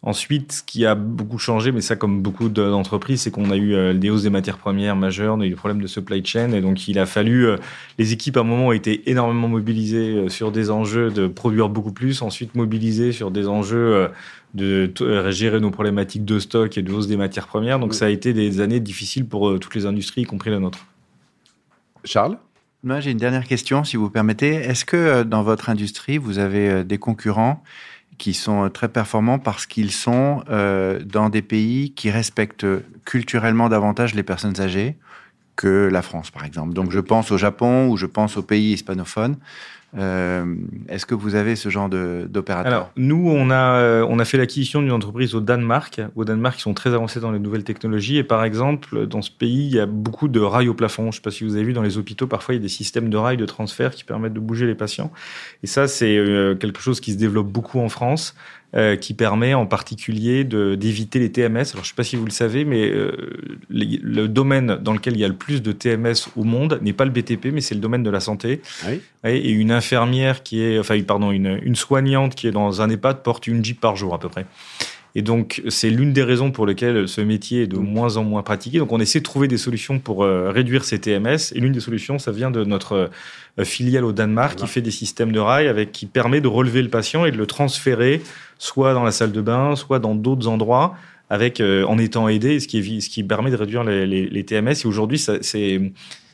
Ensuite, 0.01 0.53
ce 0.53 0.63
qui 0.63 0.85
a 0.85 0.95
beaucoup 0.95 1.37
changé, 1.37 1.73
mais 1.73 1.81
ça 1.81 1.97
comme 1.97 2.21
beaucoup 2.21 2.47
de- 2.47 2.69
d'entreprises, 2.69 3.23
c'est 3.23 3.31
qu'on 3.31 3.51
a 3.51 3.57
eu 3.57 3.73
euh, 3.73 3.93
des 3.93 4.09
hausses 4.09 4.23
des 4.23 4.29
matières 4.29 4.57
premières 4.57 4.95
majeures, 4.95 5.35
on 5.35 5.41
a 5.41 5.45
eu 5.45 5.49
des 5.49 5.55
problèmes 5.55 5.81
de 5.81 5.87
supply 5.87 6.23
chain, 6.25 6.53
et 6.53 6.61
donc 6.61 6.87
il 6.87 6.97
a 6.99 7.05
fallu, 7.05 7.45
euh, 7.45 7.57
les 7.97 8.13
équipes 8.13 8.37
à 8.37 8.39
un 8.39 8.43
moment 8.43 8.67
ont 8.67 8.71
été 8.71 9.09
énormément 9.09 9.49
mobilisées 9.49 10.15
euh, 10.15 10.29
sur 10.29 10.53
des 10.53 10.71
enjeux 10.71 11.11
de 11.11 11.27
produire 11.27 11.67
beaucoup 11.67 11.91
plus, 11.91 12.21
ensuite 12.21 12.55
mobilisées 12.55 13.11
sur 13.11 13.29
des 13.29 13.45
enjeux 13.49 13.77
euh, 13.77 14.07
de 14.53 14.89
euh, 15.01 15.31
gérer 15.31 15.59
nos 15.59 15.69
problématiques 15.69 16.23
de 16.23 16.39
stock 16.39 16.77
et 16.77 16.81
de 16.81 16.93
hausse 16.93 17.07
des 17.07 17.17
matières 17.17 17.47
premières. 17.47 17.77
Donc 17.77 17.93
ça 17.93 18.05
a 18.05 18.09
été 18.09 18.31
des 18.31 18.61
années 18.61 18.79
difficiles 18.79 19.25
pour 19.25 19.49
euh, 19.49 19.59
toutes 19.59 19.75
les 19.75 19.85
industries, 19.85 20.21
y 20.21 20.25
compris 20.25 20.49
la 20.49 20.59
nôtre. 20.59 20.79
Charles? 22.05 22.37
Moi, 22.81 23.01
j'ai 23.01 23.11
une 23.11 23.17
dernière 23.17 23.43
question, 23.43 23.83
si 23.83 23.97
vous 23.97 24.09
permettez. 24.09 24.53
Est-ce 24.53 24.85
que 24.85 24.95
euh, 24.95 25.23
dans 25.25 25.43
votre 25.43 25.69
industrie, 25.69 26.17
vous 26.17 26.39
avez 26.39 26.69
euh, 26.69 26.83
des 26.85 26.97
concurrents 26.97 27.61
qui 28.19 28.35
sont 28.35 28.65
euh, 28.65 28.69
très 28.69 28.89
performants 28.89 29.39
parce 29.39 29.65
qu'ils 29.65 29.91
sont 29.91 30.43
dans 31.05 31.29
des 31.29 31.41
pays 31.41 31.91
qui 31.93 32.11
respectent 32.11 32.67
culturellement 33.05 33.69
davantage 33.69 34.13
les 34.13 34.23
personnes 34.23 34.59
âgées 34.61 34.97
que 35.55 35.89
la 35.91 36.01
France, 36.01 36.31
par 36.31 36.45
exemple. 36.45 36.73
Donc, 36.73 36.91
je 36.91 36.99
pense 36.99 37.31
au 37.31 37.37
Japon 37.37 37.89
ou 37.89 37.97
je 37.97 38.05
pense 38.05 38.37
aux 38.37 38.43
pays 38.43 38.73
hispanophones. 38.73 39.35
Euh, 39.97 40.55
est-ce 40.87 41.05
que 41.05 41.15
vous 41.15 41.35
avez 41.35 41.55
ce 41.55 41.69
genre 41.69 41.89
d'opérateur? 41.89 42.71
Alors, 42.71 42.91
nous, 42.95 43.29
on 43.29 43.49
a, 43.49 43.75
euh, 43.77 44.05
on 44.07 44.19
a 44.19 44.25
fait 44.25 44.37
l'acquisition 44.37 44.81
d'une 44.81 44.91
entreprise 44.91 45.33
au 45.33 45.41
Danemark. 45.41 46.01
Au 46.15 46.25
Danemark, 46.25 46.59
ils 46.59 46.61
sont 46.61 46.73
très 46.73 46.93
avancés 46.93 47.19
dans 47.19 47.31
les 47.31 47.39
nouvelles 47.39 47.63
technologies. 47.63 48.17
Et 48.17 48.23
par 48.23 48.43
exemple, 48.43 49.07
dans 49.07 49.21
ce 49.21 49.31
pays, 49.31 49.65
il 49.65 49.75
y 49.75 49.79
a 49.79 49.85
beaucoup 49.85 50.27
de 50.27 50.39
rails 50.39 50.69
au 50.69 50.73
plafond. 50.73 51.03
Je 51.03 51.07
ne 51.07 51.11
sais 51.13 51.21
pas 51.21 51.31
si 51.31 51.43
vous 51.43 51.55
avez 51.55 51.63
vu 51.63 51.73
dans 51.73 51.81
les 51.81 51.97
hôpitaux, 51.97 52.27
parfois, 52.27 52.53
il 52.53 52.57
y 52.57 52.61
a 52.61 52.63
des 52.63 52.69
systèmes 52.69 53.09
de 53.09 53.17
rails 53.17 53.37
de 53.37 53.45
transfert 53.45 53.91
qui 53.91 54.03
permettent 54.03 54.33
de 54.33 54.39
bouger 54.39 54.67
les 54.67 54.75
patients. 54.75 55.11
Et 55.63 55.67
ça, 55.67 55.87
c'est 55.87 56.17
euh, 56.17 56.55
quelque 56.55 56.81
chose 56.81 56.99
qui 56.99 57.13
se 57.13 57.17
développe 57.17 57.47
beaucoup 57.47 57.79
en 57.79 57.89
France. 57.89 58.35
Euh, 58.75 58.95
qui 58.95 59.15
permet 59.15 59.55
en 59.55 59.65
particulier 59.65 60.43
d'éviter 60.43 61.17
les 61.17 61.31
TMS. 61.31 61.55
Alors, 61.55 61.65
je 61.73 61.79
ne 61.79 61.83
sais 61.85 61.95
pas 61.95 62.03
si 62.03 62.15
vous 62.15 62.25
le 62.25 62.31
savez, 62.31 62.65
mais 62.65 62.87
euh, 62.91 63.13
le 63.71 64.27
domaine 64.27 64.75
dans 64.75 64.93
lequel 64.93 65.15
il 65.15 65.19
y 65.19 65.25
a 65.25 65.27
le 65.27 65.33
plus 65.33 65.63
de 65.63 65.71
TMS 65.71 66.29
au 66.35 66.43
monde 66.43 66.77
n'est 66.83 66.93
pas 66.93 67.05
le 67.05 67.09
BTP, 67.09 67.47
mais 67.51 67.61
c'est 67.61 67.73
le 67.73 67.81
domaine 67.81 68.03
de 68.03 68.11
la 68.11 68.19
santé. 68.19 68.61
Oui. 68.87 69.01
Et 69.23 69.49
une 69.49 69.71
infirmière 69.79 70.43
qui 70.43 70.61
est, 70.61 70.77
enfin, 70.79 71.01
pardon, 71.01 71.31
une, 71.31 71.59
une 71.63 71.75
soignante 71.75 72.35
qui 72.35 72.47
est 72.47 72.51
dans 72.51 72.81
un 72.81 72.89
EHPAD 72.89 73.23
porte 73.23 73.47
une 73.47 73.63
Jeep 73.63 73.79
par 73.79 73.95
jour 73.95 74.13
à 74.13 74.19
peu 74.19 74.29
près. 74.29 74.45
Et 75.15 75.21
donc, 75.21 75.63
c'est 75.69 75.89
l'une 75.89 76.13
des 76.13 76.23
raisons 76.23 76.51
pour 76.51 76.67
lesquelles 76.67 77.07
ce 77.07 77.21
métier 77.21 77.63
est 77.63 77.67
de 77.67 77.77
moins 77.77 78.17
en 78.17 78.23
moins 78.23 78.43
pratiqué. 78.43 78.77
Donc, 78.77 78.91
on 78.91 78.99
essaie 78.99 79.19
de 79.19 79.23
trouver 79.23 79.47
des 79.47 79.57
solutions 79.57 79.99
pour 79.99 80.23
euh, 80.23 80.51
réduire 80.51 80.83
ces 80.85 80.99
TMS. 80.99 81.51
Et 81.55 81.59
l'une 81.59 81.73
des 81.73 81.79
solutions, 81.79 82.19
ça 82.19 82.31
vient 82.31 82.51
de 82.51 82.63
notre 82.63 83.09
euh, 83.59 83.63
filiale 83.65 84.05
au 84.05 84.11
Danemark 84.11 84.59
qui 84.59 84.67
fait 84.67 84.81
des 84.81 84.91
systèmes 84.91 85.31
de 85.31 85.39
rails 85.39 85.67
avec 85.67 85.91
qui 85.91 86.05
permet 86.05 86.41
de 86.41 86.47
relever 86.47 86.81
le 86.81 86.89
patient 86.89 87.25
et 87.25 87.31
de 87.31 87.37
le 87.37 87.47
transférer 87.47 88.21
soit 88.59 88.93
dans 88.93 89.03
la 89.03 89.11
salle 89.11 89.31
de 89.31 89.41
bain, 89.41 89.75
soit 89.75 89.99
dans 89.99 90.13
d'autres 90.15 90.47
endroits 90.47 90.95
avec 91.31 91.59
euh, 91.59 91.85
en 91.85 91.97
étant 91.97 92.27
aidé, 92.27 92.59
ce 92.59 92.67
qui, 92.67 93.01
ce 93.01 93.09
qui 93.09 93.23
permet 93.23 93.51
de 93.51 93.55
réduire 93.55 93.83
les, 93.83 94.05
les, 94.05 94.27
les 94.27 94.43
TMS. 94.43 94.73
Et 94.83 94.85
aujourd'hui, 94.85 95.19
c'est 95.19 95.81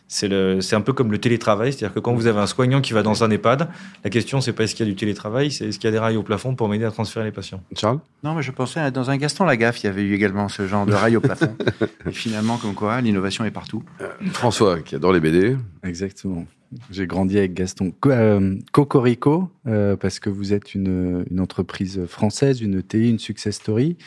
c'est 0.07 0.73
un 0.73 0.81
peu 0.81 0.93
comme 0.93 1.11
le 1.11 1.17
télétravail, 1.17 1.73
c'est-à-dire 1.73 1.93
que 1.93 1.99
quand 1.99 2.13
vous 2.13 2.27
avez 2.27 2.39
un 2.39 2.47
soignant 2.47 2.81
qui 2.81 2.93
va 2.93 3.03
dans 3.03 3.23
un 3.23 3.31
EHPAD, 3.31 3.69
la 4.03 4.09
question 4.09 4.39
c'est 4.41 4.53
pas 4.53 4.63
est-ce 4.63 4.75
qu'il 4.75 4.85
y 4.85 4.89
a 4.89 4.91
du 4.91 4.95
télétravail, 4.95 5.51
c'est 5.51 5.65
est-ce 5.67 5.79
qu'il 5.79 5.87
y 5.87 5.89
a 5.89 5.91
des 5.91 5.99
rails 5.99 6.17
au 6.17 6.23
plafond 6.23 6.55
pour 6.55 6.69
m'aider 6.69 6.85
à 6.85 6.91
transférer 6.91 7.25
les 7.25 7.31
patients. 7.31 7.61
Charles? 7.75 7.99
Non, 8.23 8.35
mais 8.35 8.43
je 8.43 8.51
pensais 8.51 8.91
dans 8.91 9.09
un 9.09 9.17
Gaston 9.17 9.45
Lagaffe, 9.45 9.83
il 9.83 9.87
y 9.87 9.89
avait 9.89 10.03
eu 10.03 10.13
également 10.13 10.47
ce 10.47 10.67
genre 10.67 10.85
de 10.85 10.93
rails 10.93 11.17
au 11.17 11.21
plafond. 11.21 11.55
Et 12.07 12.11
finalement, 12.11 12.57
comme 12.57 12.75
quoi, 12.75 13.01
l'innovation 13.01 13.45
est 13.45 13.51
partout. 13.51 13.83
Euh, 14.01 14.09
François, 14.31 14.79
qui 14.81 14.95
adore 14.95 15.13
les 15.13 15.19
BD. 15.19 15.57
Exactement. 15.83 16.45
J'ai 16.91 17.07
grandi 17.07 17.37
avec 17.37 17.53
Gaston. 17.53 17.93
Euh, 18.07 18.55
Cocorico, 18.71 19.49
euh, 19.67 19.95
parce 19.95 20.19
que 20.19 20.29
vous 20.29 20.53
êtes 20.53 20.75
une, 20.75 21.25
une 21.29 21.39
entreprise 21.39 22.05
française, 22.05 22.61
une 22.61 22.83
TI, 22.83 23.09
une 23.09 23.19
success 23.19 23.55
story 23.55 23.97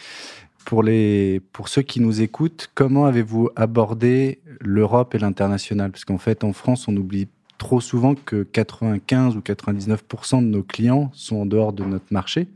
pour, 0.69 0.83
les, 0.83 1.41
pour 1.55 1.71
ceux 1.71 1.81
qui 1.81 1.99
nous 1.99 2.21
écoutent, 2.21 2.69
comment 2.75 3.07
avez-vous 3.07 3.49
abordé 3.57 4.39
l'Europe 4.61 5.15
et 5.15 5.19
l'international? 5.19 5.91
Parce 5.91 6.05
qu'en 6.05 6.19
fait, 6.19 6.45
en 6.45 6.53
France, 6.53 6.89
on 6.89 6.97
oublie 6.99 7.27
trop 7.57 7.81
souvent 7.81 8.15
que 8.15 8.43
95 8.43 9.35
ou 9.35 9.41
99% 9.41 10.43
de 10.43 10.45
nos 10.45 10.63
clients 10.63 11.11
sont 11.15 11.37
en 11.37 11.47
dehors 11.47 11.73
de 11.73 11.85
notre 11.85 12.05
marché. 12.11 12.49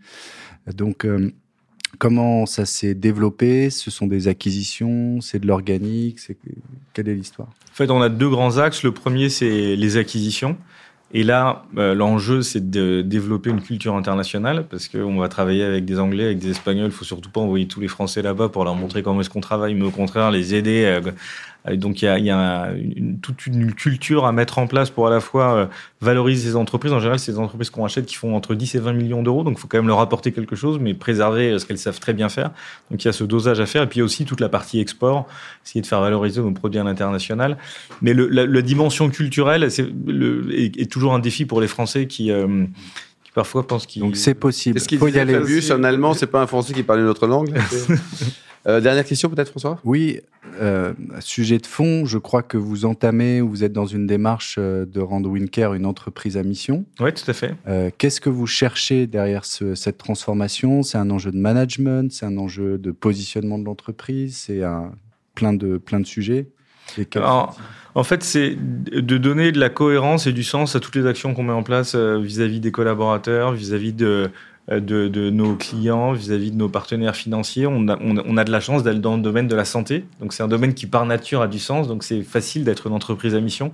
Donc, 0.67 1.07
euh, 1.07 1.33
comment 1.97 2.45
ça 2.45 2.67
s'est 2.67 2.93
développé? 2.93 3.71
Ce 3.71 3.91
sont 3.91 4.07
des 4.07 4.29
acquisitions? 4.29 5.23
C'est 5.23 5.39
de 5.39 5.47
l'organique? 5.47 6.19
Quelle 6.93 7.09
est 7.09 7.15
l'histoire? 7.15 7.49
En 7.49 7.75
fait, 7.75 7.91
on 7.91 8.03
a 8.03 8.11
deux 8.11 8.29
grands 8.29 8.59
axes. 8.59 8.83
Le 8.83 8.93
premier, 8.93 9.31
c'est 9.31 9.75
les 9.75 9.97
acquisitions. 9.97 10.59
Et 11.15 11.25
là, 11.25 11.65
euh, 11.77 11.95
l'enjeu, 11.95 12.41
c'est 12.41 12.71
de 12.71 13.03
développer 13.03 13.51
une 13.51 13.61
culture 13.61 13.95
internationale 13.97 14.65
parce 14.71 14.89
qu'on 14.89 15.19
va 15.19 15.29
travailler 15.29 15.63
avec 15.63 15.85
des 15.85 15.99
Anglais, 15.99 16.25
avec 16.25 16.39
des 16.39 16.51
Espagnols. 16.51 16.87
Il 16.87 16.93
faut 16.93 17.05
surtout 17.05 17.29
pas 17.31 17.41
envoyer 17.41 17.69
tous 17.69 17.81
les 17.81 17.89
Français 17.89 18.23
là-bas 18.23 18.49
pour 18.49 18.65
leur 18.65 18.75
montrer 18.75 19.03
comment 19.03 19.21
est-ce 19.21 19.29
qu'on 19.29 19.43
travaille, 19.43 19.75
mais 19.75 19.85
au 19.85 19.91
contraire, 19.91 20.31
les 20.31 20.55
aider 20.55 20.85
euh, 20.85 21.13
donc 21.71 22.03
il 22.03 22.07
y 22.07 22.09
a, 22.09 22.19
y 22.19 22.31
a 22.31 22.73
une, 22.73 23.19
toute 23.21 23.47
une 23.47 23.73
culture 23.73 24.27
à 24.27 24.33
mettre 24.33 24.59
en 24.59 24.67
place 24.67 24.91
pour 24.91 25.07
à 25.07 25.11
la 25.11 25.21
fois 25.21 25.55
euh, 25.55 25.67
valoriser 26.01 26.51
ces 26.51 26.57
entreprises. 26.57 26.93
En 26.93 26.99
général, 26.99 27.21
c'est 27.21 27.33
des 27.33 27.39
entreprises 27.39 27.71
qu'on 27.71 27.85
achète 27.85 28.07
qui 28.07 28.17
font 28.17 28.35
entre 28.35 28.55
10 28.55 28.75
et 28.75 28.79
20 28.81 28.93
millions 28.95 29.23
d'euros, 29.23 29.45
donc 29.45 29.55
il 29.59 29.61
faut 29.61 29.69
quand 29.69 29.79
même 29.79 29.87
leur 29.87 30.01
apporter 30.01 30.33
quelque 30.33 30.57
chose, 30.57 30.79
mais 30.81 30.93
préserver 30.95 31.53
euh, 31.53 31.59
ce 31.59 31.67
qu'elles 31.67 31.79
savent 31.79 32.01
très 32.01 32.15
bien 32.15 32.29
faire. 32.29 32.51
Donc 32.91 33.05
il 33.05 33.07
y 33.07 33.09
a 33.09 33.13
ce 33.13 33.23
dosage 33.23 33.61
à 33.61 33.67
faire, 33.67 33.85
et 33.85 33.87
puis 33.87 33.99
il 33.99 34.01
y 34.01 34.03
a 34.03 34.05
aussi 34.05 34.25
toute 34.25 34.41
la 34.41 34.49
partie 34.49 34.81
export, 34.81 35.29
essayer 35.65 35.81
de 35.81 35.87
faire 35.87 36.01
valoriser 36.01 36.41
nos 36.41 36.51
produits 36.51 36.81
à 36.81 36.85
l'international. 36.85 37.57
Mais 38.01 38.13
le, 38.13 38.27
la, 38.29 38.45
la, 38.45 38.63
dimension 38.63 39.09
culturelle 39.09 39.71
c'est 39.71 39.87
le, 40.07 40.53
est, 40.53 40.77
est, 40.77 40.91
toujours 40.91 41.15
un 41.15 41.21
défi 41.21 41.45
pour 41.45 41.61
les 41.61 41.69
Français 41.69 42.07
qui... 42.07 42.33
Euh, 42.33 42.67
parfois 43.35 43.67
pensent 43.67 43.87
qu'il. 43.87 44.03
Donc 44.03 44.17
c'est 44.17 44.35
possible. 44.35 44.77
Est-ce 44.77 44.89
qu'il 44.89 44.99
faut 44.99 45.09
y 45.09 45.19
aller. 45.19 45.33
Fabius, 45.33 45.71
un 45.71 45.85
Allemand, 45.85 46.13
c'est 46.13 46.27
pas 46.27 46.43
un 46.43 46.47
Français 46.47 46.75
qui 46.75 46.83
parle 46.83 47.01
une 47.01 47.07
autre 47.07 47.27
langue? 47.27 47.55
Euh, 48.67 48.81
dernière 48.81 49.05
question 49.05 49.29
peut-être 49.29 49.51
François? 49.51 49.79
Oui, 49.85 50.21
euh, 50.61 50.93
sujet 51.21 51.59
de 51.59 51.67
fond, 51.67 52.05
je 52.05 52.19
crois 52.19 52.43
que 52.43 52.57
vous 52.57 52.85
entamez 52.85 53.41
ou 53.41 53.49
vous 53.49 53.65
êtes 53.65 53.73
dans 53.73 53.87
une 53.87 54.07
démarche 54.07 54.57
euh, 54.59 54.85
de 54.85 55.01
rendre 55.01 55.29
Winker 55.31 55.75
une 55.75 55.87
entreprise 55.87 56.37
à 56.37 56.43
mission. 56.43 56.85
Oui, 57.01 57.13
tout 57.13 57.29
à 57.31 57.33
fait. 57.33 57.55
Euh, 57.69 57.91
Qu'est-ce 57.97 58.21
que 58.21 58.31
vous 58.31 58.47
cherchez 58.47 59.07
derrière 59.07 59.45
ce, 59.45 59.75
cette 59.75 59.99
transformation? 59.99 60.83
C'est 60.83 60.99
un 60.99 61.11
enjeu 61.11 61.31
de 61.31 61.39
management, 61.39 62.13
c'est 62.13 62.27
un 62.27 62.37
enjeu 62.39 62.79
de 62.79 62.91
positionnement 62.91 63.59
de 63.59 63.65
l'entreprise, 63.65 64.37
c'est 64.37 64.63
un 64.63 64.93
plein 65.35 65.53
de 65.53 65.79
plein 65.79 66.01
de 66.01 66.07
sujets? 66.07 66.49
Alors, 67.15 67.57
en 67.95 68.03
fait, 68.03 68.23
c'est 68.23 68.57
de 68.57 69.17
donner 69.17 69.53
de 69.53 69.61
la 69.61 69.71
cohérence 69.71 70.27
et 70.27 70.33
du 70.33 70.43
sens 70.43 70.77
à 70.77 70.81
toutes 70.81 70.97
les 70.97 71.07
actions 71.07 71.33
qu'on 71.33 71.45
met 71.45 71.53
en 71.53 71.63
place 71.63 71.95
vis-à-vis 71.95 72.59
-vis 72.59 72.61
des 72.61 72.73
collaborateurs, 72.73 73.53
vis-à-vis 73.53 73.93
-vis 73.93 73.97
de 73.97 74.31
de, 74.81 75.09
de, 75.09 75.31
nos 75.31 75.55
clients 75.57 76.13
vis-à-vis 76.13 76.51
de 76.51 76.57
nos 76.57 76.69
partenaires 76.69 77.17
financiers. 77.17 77.67
On 77.67 77.89
a, 77.89 77.99
on, 78.01 78.37
a 78.37 78.45
de 78.45 78.51
la 78.51 78.61
chance 78.61 78.83
d'aller 78.83 78.99
dans 78.99 79.17
le 79.17 79.23
domaine 79.23 79.49
de 79.49 79.55
la 79.55 79.65
santé. 79.65 80.05
Donc 80.21 80.33
c'est 80.33 80.43
un 80.43 80.49
domaine 80.49 80.75
qui 80.75 80.87
par 80.87 81.07
nature 81.07 81.43
a 81.43 81.49
du 81.49 81.59
sens. 81.59 81.89
Donc 81.89 82.05
c'est 82.05 82.23
facile 82.23 82.65
d'être 82.65 82.87
une 82.87 82.93
entreprise 82.93 83.35
à 83.35 83.41
mission, 83.41 83.73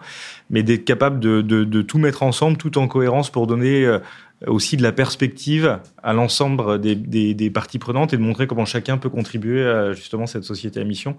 mais 0.50 0.62
d'être 0.62 0.84
capable 0.84 1.20
de, 1.20 1.42
de, 1.42 1.64
de, 1.64 1.82
tout 1.82 1.98
mettre 1.98 2.22
ensemble, 2.22 2.56
tout 2.56 2.78
en 2.78 2.88
cohérence 2.88 3.30
pour 3.30 3.46
donner 3.46 3.84
euh, 3.84 3.98
aussi 4.46 4.76
de 4.76 4.82
la 4.82 4.92
perspective 4.92 5.78
à 6.02 6.12
l'ensemble 6.12 6.80
des, 6.80 6.94
des, 6.94 7.34
des, 7.34 7.50
parties 7.50 7.78
prenantes 7.78 8.12
et 8.14 8.16
de 8.16 8.22
montrer 8.22 8.46
comment 8.46 8.64
chacun 8.64 8.98
peut 8.98 9.10
contribuer 9.10 9.66
à 9.66 9.92
justement 9.92 10.26
cette 10.26 10.44
société 10.44 10.80
à 10.80 10.84
mission 10.84 11.16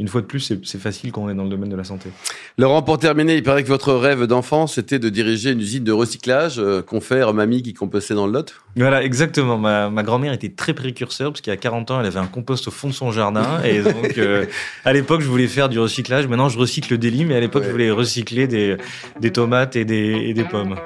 une 0.00 0.06
fois 0.06 0.20
de 0.20 0.26
plus, 0.26 0.52
c'est 0.62 0.78
facile 0.78 1.10
quand 1.10 1.22
on 1.24 1.28
est 1.28 1.34
dans 1.34 1.42
le 1.42 1.48
domaine 1.50 1.70
de 1.70 1.76
la 1.76 1.82
santé. 1.82 2.10
Laurent, 2.56 2.82
pour 2.82 2.98
terminer, 2.98 3.34
il 3.34 3.42
paraît 3.42 3.64
que 3.64 3.68
votre 3.68 3.92
rêve 3.94 4.26
d'enfant, 4.26 4.68
c'était 4.68 5.00
de 5.00 5.08
diriger 5.08 5.50
une 5.50 5.60
usine 5.60 5.82
de 5.82 5.90
recyclage, 5.90 6.60
euh, 6.60 6.82
confère 6.82 7.34
mamie 7.34 7.62
qui 7.62 7.74
compostait 7.74 8.14
dans 8.14 8.28
le 8.28 8.32
Lot 8.32 8.54
Voilà, 8.76 9.02
exactement. 9.02 9.58
Ma, 9.58 9.90
ma 9.90 10.04
grand-mère 10.04 10.32
était 10.32 10.50
très 10.50 10.72
précurseur, 10.72 11.32
parce 11.32 11.40
qu'il 11.40 11.52
y 11.52 11.54
a 11.54 11.56
40 11.56 11.90
ans, 11.90 12.00
elle 12.00 12.06
avait 12.06 12.20
un 12.20 12.28
compost 12.28 12.68
au 12.68 12.70
fond 12.70 12.86
de 12.86 12.92
son 12.92 13.10
jardin. 13.10 13.60
et 13.64 13.82
donc, 13.82 14.18
euh, 14.18 14.46
à 14.84 14.92
l'époque, 14.92 15.20
je 15.20 15.26
voulais 15.26 15.48
faire 15.48 15.68
du 15.68 15.80
recyclage. 15.80 16.28
Maintenant, 16.28 16.48
je 16.48 16.58
recycle 16.60 16.96
des 16.96 17.10
lits, 17.10 17.24
mais 17.24 17.34
à 17.34 17.40
l'époque, 17.40 17.62
ouais. 17.62 17.68
je 17.68 17.72
voulais 17.72 17.90
recycler 17.90 18.46
des, 18.46 18.76
des 19.20 19.32
tomates 19.32 19.74
et 19.74 19.84
des, 19.84 20.26
et 20.26 20.32
des 20.32 20.44
pommes. 20.44 20.76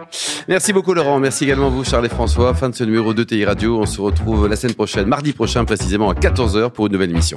Merci 0.49 0.73
beaucoup, 0.73 0.95
Laurent. 0.95 1.21
Merci 1.21 1.45
également 1.45 1.69
vous, 1.69 1.85
Charles 1.85 2.07
et 2.07 2.09
François. 2.09 2.54
Fin 2.54 2.71
de 2.71 2.75
ce 2.75 2.85
numéro 2.85 3.12
de 3.12 3.25
TI 3.25 3.45
Radio. 3.45 3.78
On 3.78 3.87
se 3.87 4.00
retrouve 4.00 4.49
la 4.49 4.57
semaine 4.57 4.75
prochaine, 4.75 5.07
mardi 5.07 5.35
prochain, 5.35 5.66
précisément 5.66 6.09
à 6.09 6.14
14h 6.14 6.71
pour 6.71 6.87
une 6.87 6.92
nouvelle 6.92 7.11
émission. 7.11 7.37